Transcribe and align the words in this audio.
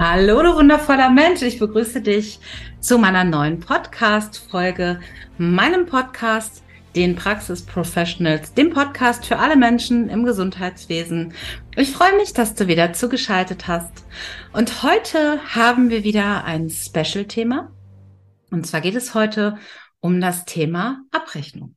Hallo, 0.00 0.40
du 0.44 0.54
wundervoller 0.54 1.10
Mensch. 1.10 1.42
Ich 1.42 1.58
begrüße 1.58 2.00
dich 2.00 2.38
zu 2.78 2.98
meiner 2.98 3.24
neuen 3.24 3.58
Podcast-Folge, 3.58 5.00
meinem 5.38 5.86
Podcast 5.86 6.62
den 6.94 7.16
Praxis 7.16 7.66
Professionals, 7.66 8.54
dem 8.54 8.70
Podcast 8.70 9.26
für 9.26 9.40
alle 9.40 9.56
Menschen 9.56 10.08
im 10.08 10.24
Gesundheitswesen. 10.24 11.34
Ich 11.74 11.90
freue 11.90 12.14
mich, 12.14 12.32
dass 12.32 12.54
du 12.54 12.68
wieder 12.68 12.92
zugeschaltet 12.92 13.66
hast. 13.66 14.04
Und 14.52 14.84
heute 14.84 15.40
haben 15.52 15.90
wir 15.90 16.04
wieder 16.04 16.44
ein 16.44 16.70
Special-Thema. 16.70 17.72
Und 18.52 18.68
zwar 18.68 18.80
geht 18.80 18.94
es 18.94 19.14
heute 19.14 19.58
um 19.98 20.20
das 20.20 20.44
Thema 20.44 21.02
Abrechnung. 21.10 21.74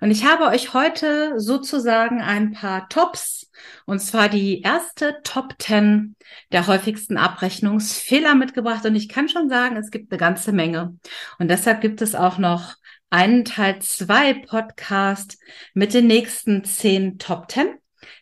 Und 0.00 0.10
ich 0.10 0.24
habe 0.24 0.44
euch 0.46 0.74
heute 0.74 1.40
sozusagen 1.40 2.20
ein 2.20 2.52
paar 2.52 2.88
Tops, 2.88 3.50
und 3.86 4.00
zwar 4.00 4.28
die 4.28 4.62
erste 4.62 5.20
Top 5.22 5.54
10 5.58 6.16
der 6.50 6.66
häufigsten 6.66 7.16
Abrechnungsfehler 7.16 8.34
mitgebracht. 8.34 8.84
Und 8.84 8.96
ich 8.96 9.08
kann 9.08 9.28
schon 9.28 9.48
sagen, 9.48 9.76
es 9.76 9.90
gibt 9.90 10.10
eine 10.10 10.18
ganze 10.18 10.52
Menge. 10.52 10.96
Und 11.38 11.48
deshalb 11.48 11.80
gibt 11.80 12.02
es 12.02 12.14
auch 12.14 12.38
noch 12.38 12.74
einen 13.10 13.44
Teil 13.44 13.78
2 13.80 14.34
Podcast 14.46 15.38
mit 15.74 15.94
den 15.94 16.06
nächsten 16.06 16.64
zehn 16.64 17.18
Top 17.18 17.50
10, 17.50 17.74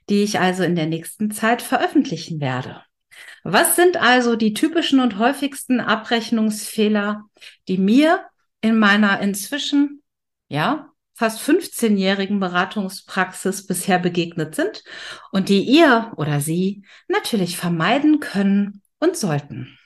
die 0.09 0.23
ich 0.23 0.41
also 0.41 0.65
in 0.65 0.75
der 0.75 0.87
nächsten 0.87 1.31
Zeit 1.31 1.63
veröffentlichen 1.63 2.41
werde. 2.41 2.83
Was 3.45 3.77
sind 3.77 3.97
also 3.97 4.37
die 4.37 4.53
typischen 4.53 5.01
und 5.01 5.19
häufigsten 5.19 5.81
Abrechnungsfehler, 5.81 7.25
die 7.69 7.79
mir 7.79 8.25
in 8.61 8.79
meiner 8.79 9.21
inzwischen, 9.21 10.03
ja, 10.49 10.90
fast 11.21 11.43
15-jährigen 11.43 12.41
Beratungspraxis 12.41 13.67
bisher 13.67 13.99
begegnet 13.99 14.55
sind 14.55 14.83
und 15.33 15.51
die 15.51 15.61
ihr 15.61 16.15
oder 16.17 16.41
sie 16.41 16.83
natürlich 17.09 17.59
vermeiden 17.59 18.21
können 18.21 18.81
und 19.01 19.19
sollten. 19.19 19.79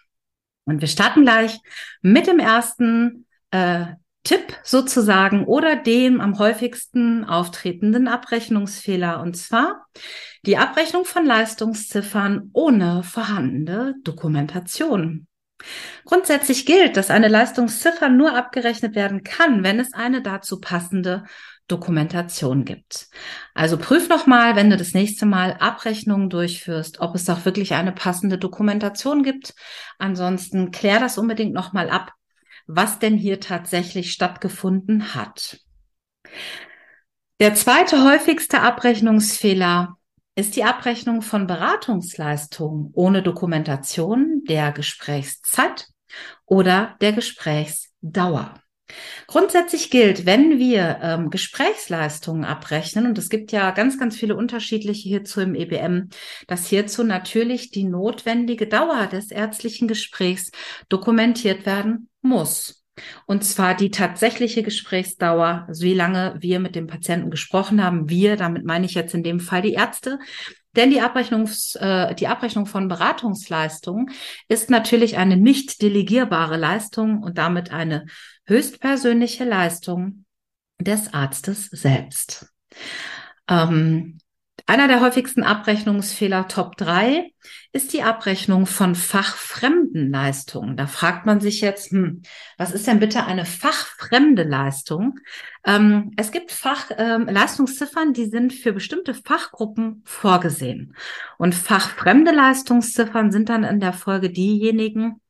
Und 0.65 0.81
wir 0.81 0.87
starten 0.87 1.23
gleich 1.23 1.59
mit 2.03 2.29
dem 2.29 2.39
ersten 2.39 3.27
äh, 3.51 3.87
Tipp 4.23 4.57
sozusagen 4.63 5.45
oder 5.45 5.75
dem 5.75 6.21
am 6.21 6.39
häufigsten 6.39 7.25
auftretenden 7.25 8.07
Abrechnungsfehler 8.07 9.21
und 9.21 9.37
zwar 9.37 9.87
die 10.47 10.57
Abrechnung 10.57 11.05
von 11.05 11.27
Leistungsziffern 11.27 12.51
ohne 12.53 13.03
vorhandene 13.03 13.97
Dokumentation. 14.05 15.27
Grundsätzlich 16.05 16.67
gilt, 16.67 16.97
dass 16.97 17.11
eine 17.11 17.29
Leistungsziffer 17.29 18.09
nur 18.09 18.37
abgerechnet 18.37 18.95
werden 18.95 19.23
kann, 19.23 19.63
wenn 19.63 19.81
es 19.81 19.93
eine 19.93 20.23
dazu 20.23 20.61
passende 20.61 21.25
Dokumentation 21.67 22.65
gibt. 22.65 23.09
Also 23.55 23.79
prüf 23.79 24.09
nochmal, 24.09 24.55
wenn 24.55 24.69
du 24.69 24.77
das 24.77 24.93
nächste 24.93 25.25
Mal 25.25 25.57
Abrechnungen 25.61 26.29
durchführst, 26.29 27.01
ob 27.01 27.15
es 27.15 27.29
auch 27.31 27.45
wirklich 27.45 27.73
eine 27.73 27.93
passende 27.93 28.37
Dokumentation 28.37 29.23
gibt. 29.23 29.55
Ansonsten 29.99 30.71
klär 30.71 31.01
das 31.01 31.17
unbedingt 31.17 31.55
nochmal 31.55 31.89
ab 31.89 32.13
was 32.67 32.99
denn 32.99 33.17
hier 33.17 33.41
tatsächlich 33.41 34.13
stattgefunden 34.13 35.15
hat. 35.15 35.61
Der 37.41 37.55
zweite 37.55 38.05
häufigste 38.05 38.61
Abrechnungsfehler 38.61 39.99
ist 40.37 40.57
die 40.57 40.65
Abrechnung 40.65 41.23
von 41.23 41.47
Beratungsleistungen 41.47 42.91
ohne 42.95 43.23
Dokumentation 43.23 44.43
der 44.49 44.73
Gesprächszeit 44.73 45.89
oder 46.45 46.97
der 47.01 47.13
Gesprächsdauer. 47.13 48.55
Grundsätzlich 49.27 49.91
gilt, 49.91 50.27
wenn 50.27 50.59
wir 50.59 50.99
ähm, 51.03 51.31
Gesprächsleistungen 51.31 52.45
abrechnen, 52.45 53.07
und 53.07 53.17
es 53.17 53.31
gibt 53.31 53.51
ja 53.51 53.71
ganz, 53.71 53.99
ganz 53.99 54.17
viele 54.17 54.37
unterschiedliche 54.37 55.09
hierzu 55.09 55.41
im 55.41 55.55
EBM, 55.55 56.11
dass 56.47 56.67
hierzu 56.67 57.03
natürlich 57.03 57.71
die 57.71 57.85
notwendige 57.85 58.67
Dauer 58.67 59.07
des 59.07 59.31
ärztlichen 59.31 59.89
Gesprächs 59.89 60.51
dokumentiert 60.91 61.65
werden 61.65 62.11
muss. 62.21 62.84
Und 63.27 63.45
zwar 63.45 63.75
die 63.75 63.91
tatsächliche 63.91 64.63
Gesprächsdauer, 64.63 65.65
also 65.67 65.83
wie 65.85 65.95
lange 65.95 66.37
wir 66.39 66.61
mit 66.61 66.75
dem 66.75 66.87
Patienten 66.87 67.31
gesprochen 67.31 67.83
haben. 67.83 68.09
Wir, 68.09 68.37
damit 68.37 68.65
meine 68.65 68.87
ich 68.87 68.95
jetzt 68.95 69.15
in 69.15 69.23
dem 69.23 69.41
Fall 69.41 69.63
die 69.63 69.75
Ärzte. 69.75 70.19
Denn 70.77 70.91
die, 70.91 71.01
Abrechnungs, 71.01 71.77
äh, 71.77 72.15
die 72.15 72.27
Abrechnung 72.27 72.67
von 72.67 72.89
Beratungsleistungen 72.89 74.11
ist 74.49 74.71
natürlich 74.71 75.17
eine 75.17 75.37
nicht 75.37 75.83
delegierbare 75.83 76.57
Leistung 76.57 77.23
und 77.23 77.39
damit 77.39 77.73
eine 77.73 78.07
höchstpersönliche 78.47 79.45
Leistung 79.45 80.25
des 80.81 81.15
Arztes 81.15 81.67
selbst. 81.67 82.53
Ähm, 83.49 84.19
einer 84.67 84.89
der 84.89 85.03
häufigsten 85.03 85.43
Abrechnungsfehler 85.43 86.49
Top 86.49 86.79
3 86.79 87.31
ist 87.73 87.93
die 87.93 88.03
Abrechnung 88.03 88.65
von 88.65 88.95
fachfremden 88.95 90.11
Leistungen. 90.11 90.77
Da 90.79 90.87
fragt 90.87 91.27
man 91.27 91.41
sich 91.41 91.61
jetzt, 91.61 91.91
hm, 91.91 92.23
was 92.57 92.73
ist 92.73 92.87
denn 92.87 92.99
bitte 92.99 93.27
eine 93.27 93.45
fachfremde 93.45 94.43
Leistung? 94.43 95.19
Ähm, 95.67 96.13
es 96.17 96.33
gibt 96.33 96.51
Fachleistungsziffern, 96.51 98.09
ähm, 98.09 98.15
die 98.15 98.25
sind 98.25 98.55
für 98.55 98.73
bestimmte 98.73 99.13
Fachgruppen 99.13 100.03
vorgesehen. 100.07 100.97
Und 101.37 101.55
fachfremde 101.55 102.33
Leistungsziffern 102.33 103.33
sind 103.33 103.51
dann 103.51 103.65
in 103.65 103.81
der 103.81 103.93
Folge 103.93 104.31
diejenigen, 104.31 105.21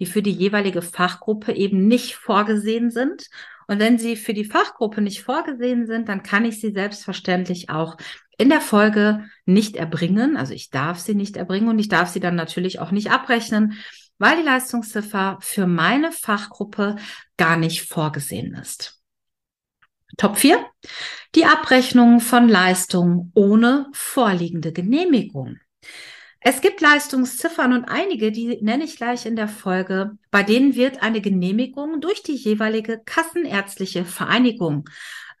die 0.00 0.06
für 0.06 0.22
die 0.22 0.32
jeweilige 0.32 0.82
Fachgruppe 0.82 1.52
eben 1.52 1.86
nicht 1.86 2.16
vorgesehen 2.16 2.90
sind. 2.90 3.28
Und 3.70 3.78
wenn 3.78 3.98
sie 3.98 4.16
für 4.16 4.34
die 4.34 4.44
Fachgruppe 4.44 5.00
nicht 5.00 5.22
vorgesehen 5.22 5.86
sind, 5.86 6.08
dann 6.08 6.24
kann 6.24 6.44
ich 6.44 6.60
sie 6.60 6.72
selbstverständlich 6.72 7.70
auch 7.70 7.96
in 8.36 8.48
der 8.48 8.60
Folge 8.60 9.30
nicht 9.46 9.76
erbringen. 9.76 10.36
Also 10.36 10.54
ich 10.54 10.70
darf 10.70 10.98
sie 10.98 11.14
nicht 11.14 11.36
erbringen 11.36 11.68
und 11.68 11.78
ich 11.78 11.86
darf 11.86 12.08
sie 12.08 12.18
dann 12.18 12.34
natürlich 12.34 12.80
auch 12.80 12.90
nicht 12.90 13.12
abrechnen, 13.12 13.74
weil 14.18 14.38
die 14.38 14.42
Leistungsziffer 14.42 15.38
für 15.40 15.68
meine 15.68 16.10
Fachgruppe 16.10 16.96
gar 17.36 17.56
nicht 17.56 17.82
vorgesehen 17.82 18.54
ist. 18.54 19.00
Top 20.16 20.36
4. 20.36 20.66
Die 21.36 21.44
Abrechnung 21.44 22.18
von 22.18 22.48
Leistungen 22.48 23.30
ohne 23.36 23.86
vorliegende 23.92 24.72
Genehmigung. 24.72 25.60
Es 26.40 26.62
gibt 26.62 26.80
Leistungsziffern 26.80 27.74
und 27.74 27.84
einige, 27.84 28.32
die 28.32 28.58
nenne 28.62 28.84
ich 28.84 28.96
gleich 28.96 29.26
in 29.26 29.36
der 29.36 29.48
Folge, 29.48 30.12
bei 30.30 30.42
denen 30.42 30.74
wird 30.74 31.02
eine 31.02 31.20
Genehmigung 31.20 32.00
durch 32.00 32.22
die 32.22 32.34
jeweilige 32.34 33.00
kassenärztliche 33.04 34.06
Vereinigung 34.06 34.88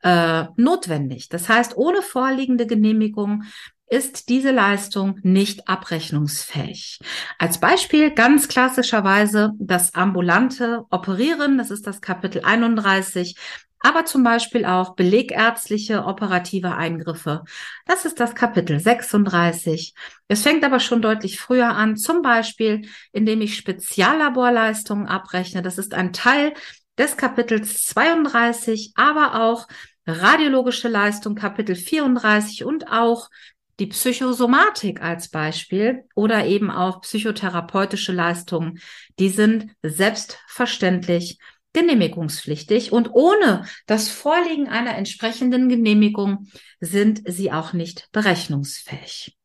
äh, 0.02 0.44
notwendig. 0.56 1.30
Das 1.30 1.48
heißt, 1.48 1.76
ohne 1.76 2.02
vorliegende 2.02 2.66
Genehmigung 2.66 3.44
ist 3.88 4.28
diese 4.28 4.52
Leistung 4.52 5.18
nicht 5.22 5.68
abrechnungsfähig. 5.68 7.00
Als 7.38 7.58
Beispiel 7.58 8.12
ganz 8.12 8.46
klassischerweise 8.46 9.52
das 9.58 9.94
ambulante 9.94 10.84
Operieren, 10.90 11.58
das 11.58 11.70
ist 11.70 11.86
das 11.86 12.00
Kapitel 12.00 12.42
31, 12.44 13.36
aber 13.80 14.04
zum 14.04 14.22
Beispiel 14.22 14.64
auch 14.64 14.94
belegärztliche 14.94 16.04
operative 16.04 16.76
Eingriffe. 16.76 17.42
Das 17.86 18.04
ist 18.04 18.20
das 18.20 18.34
Kapitel 18.34 18.78
36. 18.78 19.94
Es 20.28 20.42
fängt 20.42 20.64
aber 20.64 20.80
schon 20.80 21.02
deutlich 21.02 21.40
früher 21.40 21.70
an, 21.70 21.96
zum 21.96 22.22
Beispiel 22.22 22.86
indem 23.12 23.40
ich 23.40 23.56
Speziallaborleistungen 23.56 25.06
abrechne. 25.06 25.62
Das 25.62 25.78
ist 25.78 25.94
ein 25.94 26.12
Teil 26.12 26.52
des 26.98 27.16
Kapitels 27.16 27.84
32, 27.86 28.92
aber 28.94 29.42
auch 29.42 29.66
radiologische 30.06 30.88
Leistung 30.88 31.34
Kapitel 31.34 31.74
34 31.74 32.64
und 32.64 32.90
auch 32.90 33.30
die 33.78 33.86
Psychosomatik 33.86 35.00
als 35.00 35.30
Beispiel 35.30 36.04
oder 36.14 36.44
eben 36.44 36.70
auch 36.70 37.00
psychotherapeutische 37.00 38.12
Leistungen, 38.12 38.78
die 39.18 39.30
sind 39.30 39.72
selbstverständlich 39.82 41.38
genehmigungspflichtig 41.72 42.92
und 42.92 43.10
ohne 43.12 43.64
das 43.86 44.08
Vorliegen 44.08 44.68
einer 44.68 44.96
entsprechenden 44.96 45.68
Genehmigung 45.68 46.48
sind 46.80 47.22
sie 47.26 47.52
auch 47.52 47.72
nicht 47.72 48.08
berechnungsfähig. 48.12 49.36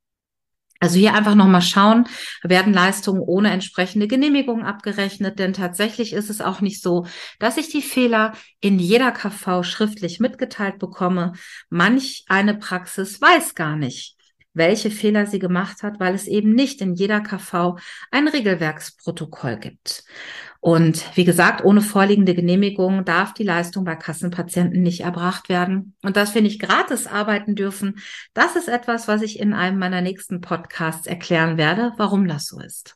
Also 0.81 0.99
hier 0.99 1.13
einfach 1.13 1.35
nochmal 1.35 1.61
schauen, 1.61 2.07
werden 2.43 2.73
Leistungen 2.73 3.21
ohne 3.21 3.49
entsprechende 3.49 4.07
Genehmigung 4.07 4.63
abgerechnet, 4.63 5.39
denn 5.39 5.53
tatsächlich 5.53 6.11
ist 6.13 6.29
es 6.29 6.41
auch 6.41 6.59
nicht 6.59 6.81
so, 6.81 7.07
dass 7.39 7.57
ich 7.57 7.69
die 7.69 7.81
Fehler 7.81 8.33
in 8.59 8.77
jeder 8.77 9.11
KV 9.11 9.63
schriftlich 9.63 10.19
mitgeteilt 10.19 10.77
bekomme. 10.77 11.31
Manch 11.69 12.25
eine 12.27 12.55
Praxis 12.55 13.21
weiß 13.21 13.55
gar 13.55 13.77
nicht, 13.77 14.14
welche 14.55 14.89
Fehler 14.89 15.25
sie 15.25 15.39
gemacht 15.39 15.83
hat, 15.83 15.99
weil 15.99 16.15
es 16.15 16.27
eben 16.27 16.53
nicht 16.53 16.81
in 16.81 16.95
jeder 16.95 17.21
KV 17.21 17.77
ein 18.11 18.27
Regelwerksprotokoll 18.27 19.57
gibt. 19.57 20.03
Und 20.59 21.15
wie 21.15 21.25
gesagt, 21.25 21.63
ohne 21.63 21.81
vorliegende 21.81 22.33
Genehmigung 22.33 23.05
darf 23.05 23.35
die 23.35 23.43
Leistung 23.43 23.83
bei 23.83 23.95
Kassenpatienten 23.95 24.81
nicht 24.81 25.01
erbracht 25.01 25.47
werden. 25.47 25.95
Und 26.01 26.17
dass 26.17 26.33
wir 26.33 26.41
nicht 26.41 26.59
gratis 26.59 27.05
arbeiten 27.05 27.53
dürfen, 27.53 27.99
das 28.33 28.55
ist 28.55 28.67
etwas, 28.67 29.07
was 29.07 29.21
ich 29.21 29.39
in 29.39 29.53
einem 29.53 29.77
meiner 29.77 30.01
nächsten 30.01 30.41
Podcasts 30.41 31.05
erklären 31.05 31.57
werde, 31.57 31.93
warum 31.97 32.27
das 32.27 32.47
so 32.47 32.59
ist. 32.59 32.95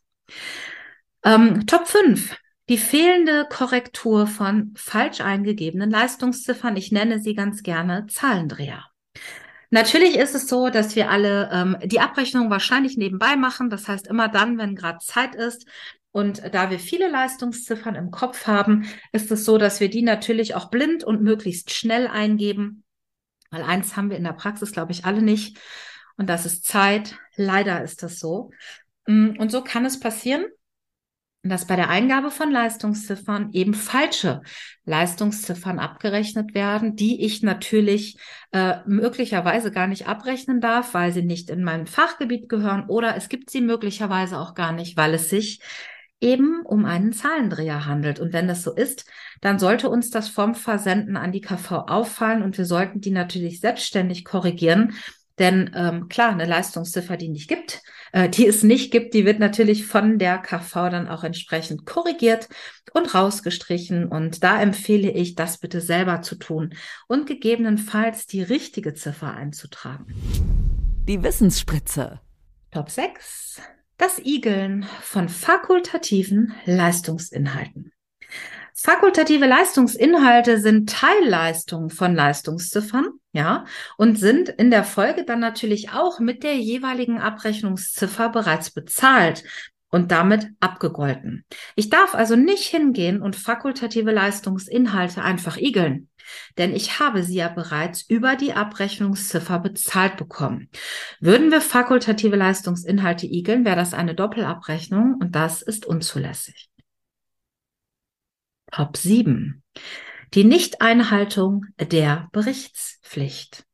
Ähm, 1.23 1.67
Top 1.67 1.87
5. 1.87 2.35
Die 2.69 2.77
fehlende 2.77 3.47
Korrektur 3.49 4.25
von 4.25 4.73
falsch 4.75 5.21
eingegebenen 5.21 5.89
Leistungsziffern. 5.89 6.77
Ich 6.77 6.91
nenne 6.91 7.19
sie 7.19 7.35
ganz 7.35 7.63
gerne 7.63 8.07
Zahlendreher. 8.07 8.85
Natürlich 9.71 10.15
ist 10.15 10.33
es 10.33 10.47
so, 10.47 10.69
dass 10.69 10.95
wir 10.95 11.11
alle 11.11 11.49
ähm, 11.51 11.77
die 11.83 11.99
Abrechnung 11.99 12.49
wahrscheinlich 12.49 12.97
nebenbei 12.97 13.35
machen. 13.35 13.69
Das 13.69 13.87
heißt, 13.87 14.07
immer 14.07 14.27
dann, 14.27 14.57
wenn 14.57 14.75
gerade 14.75 14.99
Zeit 14.99 15.35
ist. 15.35 15.67
Und 16.11 16.41
da 16.53 16.71
wir 16.71 16.79
viele 16.79 17.07
Leistungsziffern 17.07 17.93
im 17.93 18.09
Kopf 18.09 18.47
haben, 18.47 18.87
ist 19.11 19.31
es 19.31 19.45
so, 19.45 19.59
dass 19.59 19.79
wir 19.79 19.89
die 19.89 20.01
natürlich 20.01 20.55
auch 20.55 20.71
blind 20.71 21.03
und 21.03 21.21
möglichst 21.21 21.71
schnell 21.71 22.07
eingeben. 22.07 22.83
Weil 23.51 23.63
eins 23.63 23.95
haben 23.95 24.09
wir 24.09 24.17
in 24.17 24.23
der 24.23 24.33
Praxis, 24.33 24.71
glaube 24.71 24.91
ich, 24.91 25.05
alle 25.05 25.21
nicht. 25.21 25.59
Und 26.17 26.27
das 26.27 26.45
ist 26.45 26.65
Zeit. 26.65 27.17
Leider 27.35 27.83
ist 27.83 28.01
das 28.01 28.19
so. 28.19 28.51
Mm, 29.05 29.37
und 29.37 29.51
so 29.51 29.63
kann 29.63 29.85
es 29.85 29.99
passieren, 29.99 30.45
dass 31.43 31.65
bei 31.65 31.75
der 31.75 31.89
Eingabe 31.89 32.31
von 32.31 32.51
Leistungsziffern 32.51 33.51
eben 33.53 33.73
falsche 33.73 34.41
Leistungsziffern 34.85 35.79
abgerechnet 35.79 36.53
werden, 36.53 36.95
die 36.95 37.23
ich 37.23 37.41
natürlich 37.43 38.17
äh, 38.51 38.77
möglicherweise 38.85 39.71
gar 39.71 39.87
nicht 39.87 40.07
abrechnen 40.07 40.59
darf, 40.59 40.93
weil 40.93 41.13
sie 41.13 41.21
nicht 41.21 41.49
in 41.49 41.63
mein 41.63 41.87
Fachgebiet 41.87 42.49
gehören 42.49 42.85
oder 42.89 43.15
es 43.15 43.29
gibt 43.29 43.49
sie 43.49 43.61
möglicherweise 43.61 44.37
auch 44.37 44.53
gar 44.53 44.73
nicht, 44.73 44.97
weil 44.97 45.13
es 45.13 45.29
sich 45.29 45.61
eben 46.21 46.65
um 46.65 46.83
einen 46.83 47.13
Zahlendreher 47.13 47.85
handelt. 47.85 48.19
Und 48.19 48.33
wenn 48.33 48.49
das 48.49 48.63
so 48.63 48.73
ist, 48.73 49.05
dann 49.39 49.59
sollte 49.59 49.89
uns 49.89 50.09
das 50.09 50.27
vom 50.27 50.55
Versenden 50.55 51.15
an 51.15 51.31
die 51.31 51.39
KV 51.39 51.85
auffallen 51.87 52.43
und 52.43 52.57
wir 52.57 52.65
sollten 52.65 52.99
die 52.99 53.11
natürlich 53.11 53.61
selbstständig 53.61 54.25
korrigieren, 54.25 54.93
denn 55.39 55.71
ähm, 55.75 56.09
klar, 56.09 56.31
eine 56.31 56.45
Leistungsziffer, 56.45 57.17
die 57.17 57.29
nicht 57.29 57.47
gibt, 57.47 57.81
äh, 58.11 58.29
die 58.29 58.45
es 58.45 58.63
nicht 58.63 58.91
gibt, 58.91 59.13
die 59.13 59.25
wird 59.25 59.39
natürlich 59.39 59.85
von 59.85 60.19
der 60.19 60.37
KV 60.37 60.89
dann 60.89 61.07
auch 61.07 61.23
entsprechend 61.23 61.85
korrigiert 61.85 62.49
und 62.93 63.13
rausgestrichen. 63.13 64.05
Und 64.05 64.43
da 64.43 64.61
empfehle 64.61 65.11
ich, 65.11 65.35
das 65.35 65.57
bitte 65.57 65.81
selber 65.81 66.21
zu 66.21 66.35
tun 66.35 66.75
und 67.07 67.25
gegebenenfalls 67.25 68.27
die 68.27 68.41
richtige 68.41 68.93
Ziffer 68.93 69.33
einzutragen. 69.33 70.07
Die 71.07 71.23
Wissensspritze. 71.23 72.19
Top 72.71 72.89
6. 72.89 73.61
Das 73.97 74.19
Igeln 74.19 74.85
von 75.01 75.27
fakultativen 75.27 76.53
Leistungsinhalten. 76.65 77.91
Fakultative 78.81 79.45
Leistungsinhalte 79.45 80.57
sind 80.57 80.89
Teilleistungen 80.89 81.89
von 81.89 82.15
Leistungsziffern, 82.15 83.09
ja, 83.33 83.65
und 83.97 84.17
sind 84.17 84.47
in 84.47 84.71
der 84.71 84.85
Folge 84.85 85.25
dann 85.25 85.41
natürlich 85.41 85.89
auch 85.91 86.21
mit 86.21 86.43
der 86.43 86.55
jeweiligen 86.55 87.19
Abrechnungsziffer 87.19 88.29
bereits 88.29 88.71
bezahlt 88.71 89.43
und 89.89 90.11
damit 90.11 90.47
abgegolten. 90.61 91.43
Ich 91.75 91.89
darf 91.89 92.15
also 92.15 92.37
nicht 92.37 92.63
hingehen 92.63 93.21
und 93.21 93.35
fakultative 93.35 94.11
Leistungsinhalte 94.11 95.21
einfach 95.23 95.57
igeln, 95.57 96.07
denn 96.57 96.73
ich 96.73 97.01
habe 97.01 97.23
sie 97.23 97.35
ja 97.35 97.49
bereits 97.49 98.03
über 98.03 98.37
die 98.37 98.53
Abrechnungsziffer 98.53 99.59
bezahlt 99.59 100.15
bekommen. 100.15 100.69
Würden 101.19 101.51
wir 101.51 101.59
fakultative 101.59 102.37
Leistungsinhalte 102.37 103.25
igeln, 103.25 103.65
wäre 103.65 103.75
das 103.75 103.93
eine 103.93 104.15
Doppelabrechnung 104.15 105.17
und 105.19 105.35
das 105.35 105.61
ist 105.61 105.85
unzulässig. 105.85 106.68
Top 108.71 108.97
7. 108.97 109.63
Die 110.33 110.43
Nichteinhaltung 110.43 111.65
der 111.79 112.29
Berichtspflicht. 112.31 113.65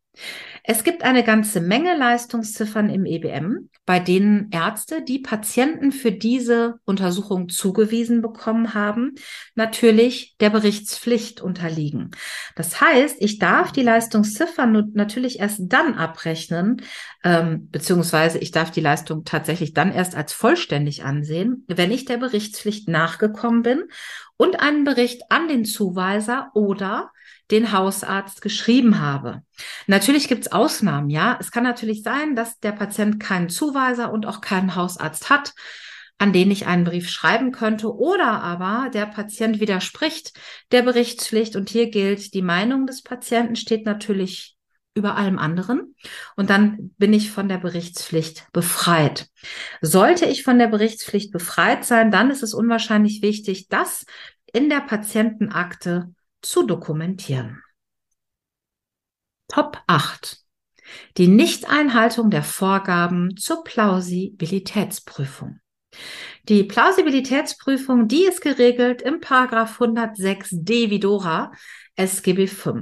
Es 0.64 0.84
gibt 0.84 1.04
eine 1.04 1.24
ganze 1.24 1.62
Menge 1.62 1.96
Leistungsziffern 1.96 2.90
im 2.90 3.06
EBM, 3.06 3.70
bei 3.86 4.00
denen 4.00 4.50
Ärzte, 4.52 5.04
die 5.04 5.20
Patienten 5.20 5.92
für 5.92 6.12
diese 6.12 6.80
Untersuchung 6.86 7.50
zugewiesen 7.50 8.22
bekommen 8.22 8.74
haben, 8.74 9.14
natürlich 9.54 10.36
der 10.40 10.50
Berichtspflicht 10.50 11.42
unterliegen. 11.42 12.12
Das 12.56 12.82
heißt, 12.82 13.18
ich 13.20 13.38
darf 13.38 13.74
die 13.74 13.84
Leistungsziffern 13.84 14.92
natürlich 14.94 15.40
erst 15.40 15.62
dann 15.66 15.94
abrechnen, 15.94 16.82
ähm, 17.24 17.70
beziehungsweise 17.70 18.40
ich 18.40 18.50
darf 18.50 18.72
die 18.72 18.82
Leistung 18.82 19.24
tatsächlich 19.24 19.74
dann 19.74 19.92
erst 19.92 20.16
als 20.16 20.34
vollständig 20.34 21.04
ansehen, 21.04 21.66
wenn 21.68 21.92
ich 21.92 22.06
der 22.06 22.18
Berichtspflicht 22.18 22.88
nachgekommen 22.88 23.62
bin 23.62 23.84
und 24.38 24.60
einen 24.60 24.84
Bericht 24.84 25.24
an 25.30 25.48
den 25.48 25.66
Zuweiser 25.66 26.52
oder 26.54 27.12
den 27.52 27.72
Hausarzt 27.72 28.42
geschrieben 28.42 29.00
habe. 29.00 29.44
Natürlich 29.88 30.28
gibt 30.28 30.46
es 30.46 30.52
Ausnahmen, 30.52 31.10
ja. 31.10 31.38
Es 31.40 31.52
kann 31.52 31.64
natürlich 31.64 32.02
sein, 32.02 32.36
dass 32.36 32.60
der 32.60 32.72
Patient 32.72 33.20
keinen 33.20 33.50
Zuweiser 33.50 34.12
und 34.12 34.26
auch 34.26 34.42
keinen 34.42 34.76
Hausarzt 34.76 35.30
hat, 35.30 35.54
an 36.18 36.34
den 36.34 36.50
ich 36.50 36.66
einen 36.66 36.86
Brief 36.86 37.10
schreiben 37.10 37.52
könnte, 37.52 37.94
oder 37.94 38.42
aber 38.42 38.90
der 38.90 39.06
Patient 39.06 39.60
widerspricht 39.60 40.34
der 40.72 40.82
Berichtspflicht 40.82 41.56
und 41.56 41.70
hier 41.70 41.90
gilt, 41.90 42.34
die 42.34 42.42
Meinung 42.42 42.88
des 42.88 43.04
Patienten 43.04 43.56
steht 43.56 43.86
natürlich 43.86 44.55
über 44.96 45.18
allem 45.18 45.38
anderen 45.38 45.94
und 46.36 46.50
dann 46.50 46.92
bin 46.98 47.14
ich 47.14 47.30
von 47.30 47.50
der 47.50 47.58
Berichtspflicht 47.58 48.48
befreit. 48.54 49.28
Sollte 49.82 50.26
ich 50.26 50.44
von 50.44 50.58
der 50.58 50.68
Berichtspflicht 50.68 51.32
befreit 51.32 51.86
sein, 51.86 52.12
dann 52.12 52.32
ist 52.32 52.42
es 52.42 52.54
unwahrscheinlich 52.54 53.22
wichtig, 53.22 53.68
das 53.68 54.06
in 54.52 54.70
der 54.70 54.80
Patientenakte 54.80 56.14
zu 56.42 56.66
dokumentieren. 56.66 57.62
Top 59.50 59.84
8. 59.86 60.40
Die 61.18 61.28
Nichteinhaltung 61.28 62.30
der 62.30 62.44
Vorgaben 62.44 63.36
zur 63.38 63.64
Plausibilitätsprüfung. 63.64 65.60
Die 66.48 66.64
Plausibilitätsprüfung, 66.64 68.08
die 68.08 68.26
ist 68.26 68.42
geregelt 68.42 69.02
im 69.02 69.20
Paragraph 69.20 69.82
106d 69.82 70.90
Vidora 70.90 71.52
SGB 71.96 72.48
V. 72.48 72.82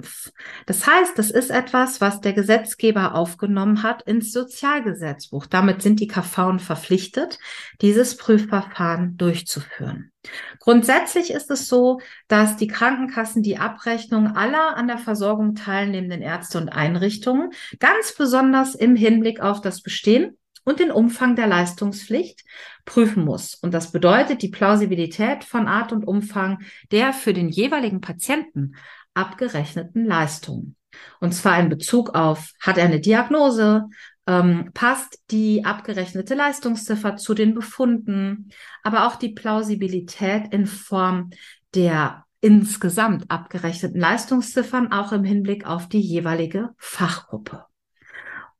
Das 0.65 0.87
heißt, 0.87 1.17
das 1.17 1.29
ist 1.29 1.51
etwas, 1.51 2.01
was 2.01 2.19
der 2.19 2.33
Gesetzgeber 2.33 3.15
aufgenommen 3.15 3.83
hat 3.83 4.01
ins 4.03 4.31
Sozialgesetzbuch. 4.31 5.45
Damit 5.45 5.81
sind 5.81 5.99
die 5.99 6.07
KV 6.07 6.57
verpflichtet, 6.57 7.37
dieses 7.81 8.17
Prüfverfahren 8.17 9.17
durchzuführen. 9.17 10.11
Grundsätzlich 10.59 11.31
ist 11.31 11.51
es 11.51 11.67
so, 11.67 11.99
dass 12.27 12.57
die 12.57 12.67
Krankenkassen 12.67 13.43
die 13.43 13.57
Abrechnung 13.57 14.35
aller 14.35 14.75
an 14.75 14.87
der 14.87 14.97
Versorgung 14.97 15.53
teilnehmenden 15.55 16.21
Ärzte 16.21 16.57
und 16.57 16.69
Einrichtungen 16.69 17.51
ganz 17.79 18.15
besonders 18.15 18.73
im 18.73 18.95
Hinblick 18.95 19.41
auf 19.41 19.61
das 19.61 19.81
Bestehen 19.81 20.37
und 20.63 20.79
den 20.79 20.91
Umfang 20.91 21.35
der 21.35 21.47
Leistungspflicht 21.47 22.43
prüfen 22.85 23.25
muss. 23.25 23.55
Und 23.55 23.73
das 23.73 23.91
bedeutet 23.91 24.41
die 24.41 24.49
Plausibilität 24.49 25.43
von 25.43 25.67
Art 25.67 25.91
und 25.91 26.05
Umfang 26.05 26.59
der 26.91 27.13
für 27.13 27.33
den 27.33 27.49
jeweiligen 27.49 28.01
Patienten 28.01 28.75
abgerechneten 29.13 30.05
Leistungen. 30.05 30.75
Und 31.19 31.33
zwar 31.33 31.59
in 31.59 31.69
Bezug 31.69 32.15
auf, 32.15 32.51
hat 32.59 32.77
er 32.77 32.85
eine 32.85 32.99
Diagnose, 32.99 33.85
ähm, 34.27 34.71
passt 34.73 35.19
die 35.31 35.65
abgerechnete 35.65 36.35
Leistungsziffer 36.35 37.17
zu 37.17 37.33
den 37.33 37.53
Befunden, 37.53 38.49
aber 38.83 39.07
auch 39.07 39.15
die 39.15 39.29
Plausibilität 39.29 40.53
in 40.53 40.65
Form 40.65 41.31
der 41.75 42.25
insgesamt 42.41 43.29
abgerechneten 43.31 43.99
Leistungsziffern, 43.99 44.91
auch 44.91 45.11
im 45.13 45.23
Hinblick 45.23 45.65
auf 45.65 45.87
die 45.87 46.01
jeweilige 46.01 46.69
Fachgruppe. 46.77 47.65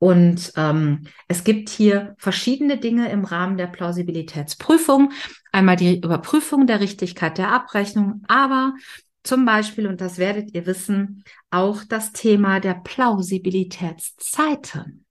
Und 0.04 0.52
ähm, 0.56 1.06
es 1.28 1.44
gibt 1.44 1.70
hier 1.70 2.14
verschiedene 2.18 2.76
Dinge 2.76 3.10
im 3.10 3.24
Rahmen 3.24 3.56
der 3.56 3.68
Plausibilitätsprüfung. 3.68 5.12
Einmal 5.50 5.76
die 5.76 5.96
Überprüfung 5.96 6.66
der 6.66 6.80
Richtigkeit 6.80 7.38
der 7.38 7.50
Abrechnung, 7.50 8.22
aber 8.28 8.74
zum 9.22 9.46
Beispiel, 9.46 9.86
und 9.86 10.02
das 10.02 10.18
werdet 10.18 10.54
ihr 10.54 10.66
wissen, 10.66 11.24
auch 11.50 11.84
das 11.88 12.12
Thema 12.12 12.60
der 12.60 12.74
Plausibilitätszeiten. 12.74 15.06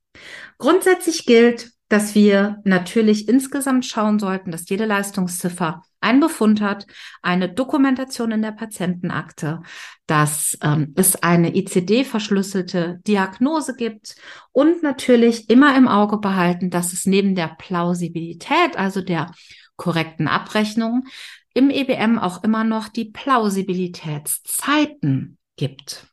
Grundsätzlich 0.59 1.25
gilt, 1.25 1.71
dass 1.89 2.13
wir 2.13 2.61
natürlich 2.63 3.27
insgesamt 3.27 3.87
schauen 3.87 4.19
sollten, 4.19 4.51
dass 4.51 4.69
jede 4.69 4.85
Leistungsziffer 4.85 5.81
einen 6.03 6.19
Befund 6.19 6.61
hat, 6.61 6.85
eine 7.21 7.49
Dokumentation 7.49 8.31
in 8.31 8.41
der 8.41 8.51
Patientenakte, 8.51 9.61
dass 10.05 10.57
ähm, 10.61 10.93
es 10.95 11.23
eine 11.23 11.55
ICD-verschlüsselte 11.55 12.99
Diagnose 13.07 13.75
gibt 13.75 14.15
und 14.51 14.83
natürlich 14.83 15.49
immer 15.49 15.75
im 15.75 15.87
Auge 15.87 16.17
behalten, 16.17 16.69
dass 16.69 16.93
es 16.93 17.05
neben 17.05 17.35
der 17.35 17.55
Plausibilität, 17.57 18.77
also 18.77 19.01
der 19.01 19.31
korrekten 19.75 20.27
Abrechnung, 20.27 21.05
im 21.53 21.69
EBM 21.69 22.19
auch 22.19 22.43
immer 22.43 22.63
noch 22.63 22.89
die 22.89 23.05
Plausibilitätszeiten 23.05 25.37
gibt. 25.55 26.07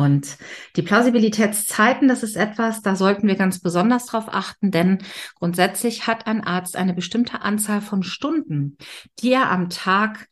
Und 0.00 0.38
die 0.76 0.82
Plausibilitätszeiten, 0.82 2.08
das 2.08 2.22
ist 2.22 2.36
etwas, 2.36 2.80
da 2.80 2.96
sollten 2.96 3.28
wir 3.28 3.34
ganz 3.34 3.60
besonders 3.60 4.06
drauf 4.06 4.24
achten, 4.28 4.70
denn 4.70 4.98
grundsätzlich 5.38 6.06
hat 6.06 6.26
ein 6.26 6.42
Arzt 6.42 6.74
eine 6.76 6.94
bestimmte 6.94 7.42
Anzahl 7.42 7.82
von 7.82 8.02
Stunden, 8.02 8.78
die 9.18 9.32
er 9.32 9.50
am 9.50 9.68
Tag 9.68 10.28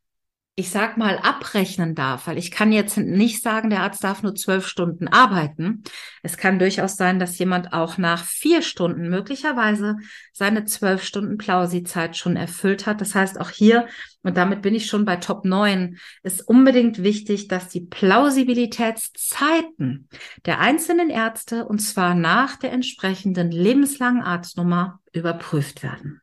ich 0.58 0.70
sag 0.70 0.96
mal, 0.96 1.18
abrechnen 1.18 1.94
darf, 1.94 2.26
weil 2.26 2.36
ich 2.36 2.50
kann 2.50 2.72
jetzt 2.72 2.98
nicht 2.98 3.44
sagen, 3.44 3.70
der 3.70 3.82
Arzt 3.82 4.02
darf 4.02 4.24
nur 4.24 4.34
zwölf 4.34 4.66
Stunden 4.66 5.06
arbeiten. 5.06 5.84
Es 6.24 6.36
kann 6.36 6.58
durchaus 6.58 6.96
sein, 6.96 7.20
dass 7.20 7.38
jemand 7.38 7.72
auch 7.72 7.96
nach 7.96 8.24
vier 8.24 8.62
Stunden 8.62 9.08
möglicherweise 9.08 9.98
seine 10.32 10.64
zwölf 10.64 11.04
Stunden 11.04 11.38
Plausi-Zeit 11.38 12.16
schon 12.16 12.34
erfüllt 12.34 12.86
hat. 12.86 13.00
Das 13.00 13.14
heißt, 13.14 13.40
auch 13.40 13.50
hier, 13.50 13.86
und 14.24 14.36
damit 14.36 14.62
bin 14.62 14.74
ich 14.74 14.86
schon 14.86 15.04
bei 15.04 15.14
Top 15.14 15.44
9, 15.44 15.96
ist 16.24 16.40
unbedingt 16.40 17.04
wichtig, 17.04 17.46
dass 17.46 17.68
die 17.68 17.82
Plausibilitätszeiten 17.82 20.08
der 20.44 20.58
einzelnen 20.58 21.08
Ärzte, 21.08 21.66
und 21.66 21.78
zwar 21.78 22.16
nach 22.16 22.56
der 22.56 22.72
entsprechenden 22.72 23.52
lebenslangen 23.52 24.22
Arztnummer, 24.22 24.98
überprüft 25.12 25.84
werden. 25.84 26.20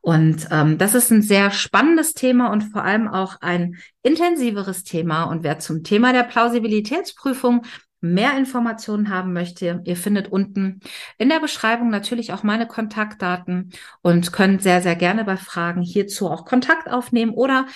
Und 0.00 0.48
ähm, 0.50 0.78
das 0.78 0.94
ist 0.94 1.10
ein 1.10 1.22
sehr 1.22 1.50
spannendes 1.50 2.14
Thema 2.14 2.50
und 2.52 2.62
vor 2.62 2.82
allem 2.82 3.08
auch 3.08 3.40
ein 3.40 3.76
intensiveres 4.02 4.84
Thema. 4.84 5.24
Und 5.24 5.42
wer 5.42 5.58
zum 5.58 5.82
Thema 5.82 6.12
der 6.12 6.22
Plausibilitätsprüfung 6.22 7.62
mehr 8.00 8.36
Informationen 8.38 9.10
haben 9.10 9.32
möchte, 9.32 9.82
ihr 9.84 9.96
findet 9.96 10.28
unten 10.28 10.80
in 11.18 11.28
der 11.28 11.40
Beschreibung 11.40 11.90
natürlich 11.90 12.32
auch 12.32 12.42
meine 12.42 12.66
Kontaktdaten 12.66 13.72
und 14.02 14.32
könnt 14.32 14.62
sehr, 14.62 14.82
sehr 14.82 14.94
gerne 14.94 15.24
bei 15.24 15.36
Fragen 15.36 15.82
hierzu 15.82 16.28
auch 16.28 16.44
Kontakt 16.44 16.88
aufnehmen 16.88 17.32
oder 17.32 17.66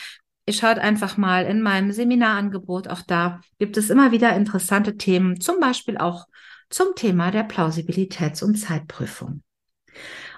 ihr 0.47 0.55
schaut 0.55 0.79
einfach 0.79 1.17
mal 1.17 1.45
in 1.45 1.61
meinem 1.61 1.93
Seminarangebot. 1.93 2.89
Auch 2.89 3.03
da 3.03 3.41
gibt 3.59 3.77
es 3.77 3.91
immer 3.91 4.13
wieder 4.13 4.35
interessante 4.37 4.97
Themen, 4.97 5.41
zum 5.41 5.61
Beispiel 5.61 5.99
auch 5.99 6.27
zum 6.71 6.95
Thema 6.95 7.31
der 7.31 7.49
Plausibilitäts- 7.49 8.43
und 8.43 8.57
Zeitprüfung. 8.57 9.43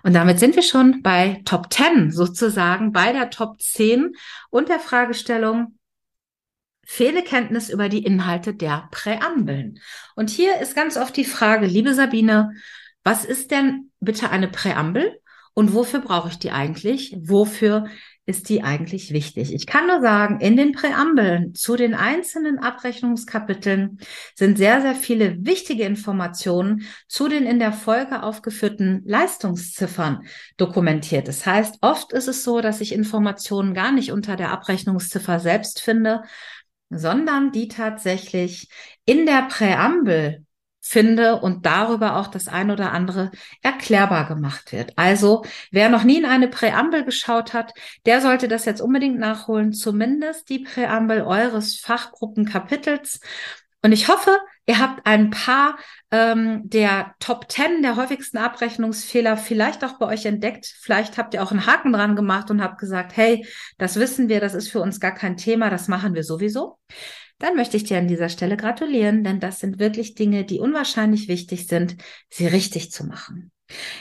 Und 0.05 0.13
damit 0.13 0.39
sind 0.39 0.55
wir 0.55 0.63
schon 0.63 1.01
bei 1.03 1.41
Top 1.47 1.73
10 1.73 2.11
sozusagen, 2.11 2.93
bei 2.93 3.13
der 3.13 3.31
Top 3.31 3.61
10 3.61 4.13
und 4.51 4.69
der 4.69 4.79
Fragestellung, 4.79 5.79
fehle 6.85 7.23
Kenntnis 7.23 7.71
über 7.71 7.89
die 7.89 8.05
Inhalte 8.05 8.55
der 8.55 8.87
Präambeln. 8.91 9.81
Und 10.15 10.29
hier 10.29 10.61
ist 10.61 10.77
ganz 10.77 10.99
oft 10.99 11.17
die 11.17 11.25
Frage, 11.25 11.65
liebe 11.65 11.95
Sabine, 11.95 12.53
was 13.03 13.25
ist 13.25 13.51
denn 13.51 13.93
bitte 13.99 14.29
eine 14.29 14.49
Präambel 14.49 15.21
und 15.55 15.73
wofür 15.73 16.01
brauche 16.01 16.29
ich 16.29 16.39
die 16.39 16.51
eigentlich? 16.51 17.17
Wofür 17.21 17.87
ist 18.27 18.49
die 18.49 18.63
eigentlich 18.63 19.13
wichtig? 19.13 19.55
Ich 19.55 19.67
kann 19.67 19.87
nur 19.87 20.01
sagen, 20.01 20.41
in 20.41 20.57
den 20.57 20.73
Präambeln 20.73 21.55
zu 21.55 21.77
den 21.77 21.95
einzelnen 21.95 22.59
Abrechnungskapiteln 22.59 23.99
sind 24.35 24.59
sehr, 24.59 24.81
sehr 24.81 24.97
viele 24.97 25.45
wichtige 25.45 25.85
Informationen 25.85 26.83
zu 27.07 27.29
den 27.29 27.47
in 27.47 27.61
der 27.61 27.73
Folge 27.73 28.25
aufgeführten 28.25 29.03
Leistungsziffern 29.05 30.27
dokumentiert. 30.57 31.29
Das 31.29 31.47
heißt, 31.47 31.79
oft 31.83 32.13
ist 32.13 32.27
es 32.27 32.43
so, 32.43 32.61
dass 32.61 32.81
ich 32.81 32.93
Informationen 32.93 33.75
gar 33.75 33.93
nicht 33.93 34.11
unter 34.11 34.35
der 34.37 34.51
Abrechnungsziffer 34.51 35.39
selbst 35.39 35.81
finde, 35.81 36.23
sondern 36.91 37.53
die 37.53 37.69
tatsächlich 37.69 38.69
in 39.05 39.27
der 39.27 39.43
Präambel 39.43 40.44
finde 40.87 41.37
und 41.41 41.65
darüber 41.65 42.17
auch 42.17 42.27
das 42.27 42.47
ein 42.47 42.71
oder 42.71 42.93
andere 42.93 43.31
erklärbar 43.63 44.29
gemacht 44.29 44.71
wird. 44.71 44.93
Also 44.97 45.43
wer 45.71 45.89
noch 45.89 46.05
nie 46.05 46.19
in 46.19 46.27
eine 46.27 46.47
Präambel 46.47 47.05
geschaut 47.05 47.55
hat, 47.55 47.73
der 48.05 48.21
sollte 48.21 48.49
das 48.49 48.67
jetzt 48.67 48.83
unbedingt 48.83 49.19
nachholen, 49.19 49.73
zumindest 49.73 50.51
die 50.51 50.59
Präambel 50.59 51.23
eures 51.23 51.77
Fachgruppenkapitels. 51.81 53.21
Und 53.83 53.93
ich 53.93 54.09
hoffe, 54.09 54.39
ihr 54.67 54.79
habt 54.79 55.07
ein 55.07 55.31
paar 55.31 55.79
ähm, 56.11 56.69
der 56.69 57.15
Top 57.19 57.51
10 57.51 57.81
der 57.83 57.97
häufigsten 57.97 58.37
Abrechnungsfehler 58.37 59.39
vielleicht 59.39 59.85
auch 59.85 59.99
bei 59.99 60.07
euch 60.07 60.27
entdeckt. 60.27 60.67
Vielleicht 60.67 61.17
habt 61.17 61.33
ihr 61.33 61.43
auch 61.43 61.51
einen 61.51 61.67
Haken 61.67 61.95
dran 61.95 62.15
gemacht 62.15 62.51
und 62.51 62.63
habt 62.63 62.79
gesagt, 62.79 63.17
hey, 63.17 63.47
das 63.79 63.97
wissen 63.97 64.29
wir, 64.29 64.41
das 64.41 64.53
ist 64.53 64.71
für 64.71 64.81
uns 64.81 65.01
gar 65.01 65.13
kein 65.13 65.39
Thema, 65.39 65.71
das 65.71 65.89
machen 65.89 66.15
wir 66.15 66.25
sowieso 66.25 66.79
dann 67.39 67.57
möchte 67.57 67.77
ich 67.77 67.85
dir 67.85 67.99
an 67.99 68.09
dieser 68.09 68.29
Stelle 68.29 68.57
gratulieren, 68.57 69.25
denn 69.25 69.41
das 69.41 69.61
sind 69.61 69.79
wirklich 69.79 70.15
Dinge, 70.15 70.45
die 70.45 70.61
unwahrscheinlich 70.61 71.29
wichtig 71.29 71.67
sind, 71.67 71.97
sie 72.31 72.47
richtig 72.47 72.91
zu 72.91 73.05
machen. 73.05 73.51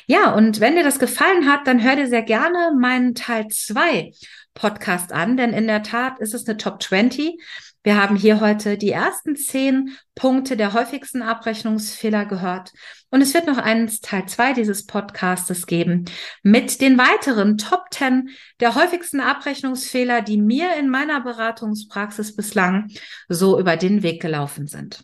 Ja, 0.08 0.34
und 0.34 0.60
wenn 0.60 0.76
dir 0.76 0.84
das 0.84 1.00
gefallen 1.00 1.48
hat, 1.50 1.66
dann 1.68 1.84
hör 1.84 1.96
dir 1.96 2.08
sehr 2.08 2.22
gerne 2.22 2.74
meinen 2.80 3.16
Teil 3.16 3.48
2 3.48 4.12
Podcast 4.54 5.12
an, 5.12 5.38
denn 5.38 5.52
in 5.54 5.68
der 5.68 5.84
Tat 5.84 6.20
ist 6.20 6.34
es 6.34 6.48
eine 6.48 6.58
Top 6.58 6.82
20 6.82 7.40
wir 7.84 8.02
haben 8.02 8.16
hier 8.16 8.40
heute 8.40 8.78
die 8.78 8.92
ersten 8.92 9.36
zehn 9.36 9.96
Punkte 10.16 10.56
der 10.56 10.74
häufigsten 10.74 11.22
Abrechnungsfehler 11.22 12.26
gehört. 12.26 12.72
Und 13.10 13.22
es 13.22 13.34
wird 13.34 13.46
noch 13.46 13.58
einen 13.58 13.88
Teil 14.02 14.26
zwei 14.28 14.54
dieses 14.54 14.86
Podcastes 14.86 15.68
geben 15.68 16.06
mit 16.42 16.82
den 16.82 16.98
weiteren 16.98 17.58
Top 17.58 17.86
10 17.92 18.30
der 18.60 18.76
häufigsten 18.76 19.20
Abrechnungsfehler, 19.20 20.22
die 20.22 20.38
mir 20.38 20.76
in 20.78 20.90
meiner 20.90 21.22
Beratungspraxis 21.22 22.36
bislang 22.36 22.90
so 23.28 23.60
über 23.60 23.78
den 23.78 24.02
Weg 24.02 24.22
gelaufen 24.22 24.66
sind. 24.68 25.04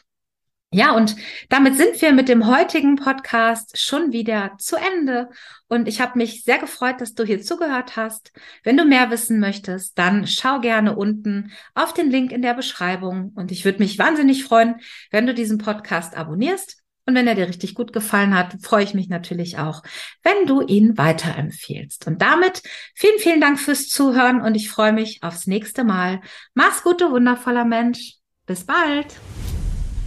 Ja, 0.71 0.91
und 0.95 1.15
damit 1.49 1.75
sind 1.77 1.99
wir 1.99 2.11
mit 2.13 2.29
dem 2.29 2.45
heutigen 2.45 2.95
Podcast 2.95 3.79
schon 3.79 4.11
wieder 4.11 4.53
zu 4.59 4.75
Ende. 4.75 5.29
Und 5.67 5.87
ich 5.87 5.99
habe 5.99 6.19
mich 6.19 6.43
sehr 6.43 6.59
gefreut, 6.59 7.01
dass 7.01 7.15
du 7.15 7.23
hier 7.23 7.41
zugehört 7.41 7.95
hast. 7.95 8.31
Wenn 8.63 8.77
du 8.77 8.85
mehr 8.85 9.09
wissen 9.09 9.39
möchtest, 9.39 9.97
dann 9.97 10.27
schau 10.27 10.59
gerne 10.59 10.95
unten 10.95 11.51
auf 11.73 11.93
den 11.93 12.11
Link 12.11 12.31
in 12.31 12.43
der 12.43 12.53
Beschreibung. 12.53 13.31
Und 13.35 13.51
ich 13.51 13.65
würde 13.65 13.79
mich 13.79 13.97
wahnsinnig 13.97 14.43
freuen, 14.43 14.75
wenn 15.09 15.25
du 15.25 15.33
diesen 15.33 15.57
Podcast 15.57 16.15
abonnierst. 16.15 16.77
Und 17.07 17.15
wenn 17.15 17.25
er 17.25 17.33
dir 17.33 17.47
richtig 17.47 17.73
gut 17.73 17.91
gefallen 17.91 18.37
hat, 18.37 18.57
freue 18.61 18.83
ich 18.83 18.93
mich 18.93 19.09
natürlich 19.09 19.57
auch, 19.57 19.81
wenn 20.21 20.45
du 20.45 20.61
ihn 20.61 20.99
weiterempfehlst. 20.99 22.05
Und 22.05 22.21
damit 22.21 22.61
vielen, 22.93 23.17
vielen 23.17 23.41
Dank 23.41 23.59
fürs 23.59 23.87
Zuhören 23.87 24.39
und 24.39 24.53
ich 24.53 24.69
freue 24.69 24.93
mich 24.93 25.23
aufs 25.23 25.47
nächste 25.47 25.83
Mal. 25.83 26.21
Mach's 26.53 26.83
gut, 26.83 27.01
du 27.01 27.09
wundervoller 27.09 27.65
Mensch. 27.65 28.17
Bis 28.45 28.63
bald. 28.63 29.07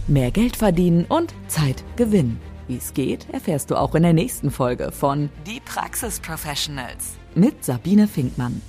Mehr 0.07 0.31
Geld 0.31 0.57
verdienen 0.57 1.05
und 1.07 1.33
Zeit 1.47 1.83
gewinnen. 1.95 2.39
Wie 2.67 2.75
es 2.75 2.93
geht, 2.93 3.25
erfährst 3.31 3.71
du 3.71 3.75
auch 3.75 3.95
in 3.95 4.03
der 4.03 4.11
nächsten 4.11 4.51
Folge 4.51 4.91
von 4.91 5.29
Die 5.47 5.61
Praxis 5.63 6.19
Professionals 6.19 7.13
mit 7.35 7.63
Sabine 7.63 8.07
Finkmann. 8.07 8.61